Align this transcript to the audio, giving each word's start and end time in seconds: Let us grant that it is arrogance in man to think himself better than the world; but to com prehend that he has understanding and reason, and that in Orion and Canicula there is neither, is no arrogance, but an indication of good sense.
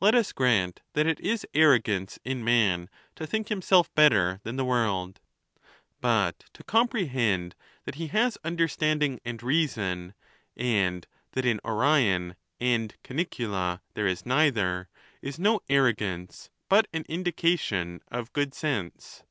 Let 0.00 0.14
us 0.14 0.34
grant 0.34 0.82
that 0.92 1.06
it 1.06 1.18
is 1.18 1.46
arrogance 1.54 2.18
in 2.26 2.44
man 2.44 2.90
to 3.14 3.26
think 3.26 3.48
himself 3.48 3.90
better 3.94 4.38
than 4.42 4.56
the 4.56 4.66
world; 4.66 5.18
but 6.02 6.40
to 6.52 6.62
com 6.62 6.88
prehend 6.88 7.54
that 7.86 7.94
he 7.94 8.08
has 8.08 8.36
understanding 8.44 9.18
and 9.24 9.42
reason, 9.42 10.12
and 10.58 11.06
that 11.32 11.46
in 11.46 11.58
Orion 11.64 12.36
and 12.60 12.94
Canicula 13.02 13.80
there 13.94 14.06
is 14.06 14.26
neither, 14.26 14.90
is 15.22 15.38
no 15.38 15.62
arrogance, 15.70 16.50
but 16.68 16.86
an 16.92 17.06
indication 17.08 18.02
of 18.08 18.34
good 18.34 18.52
sense. 18.52 19.22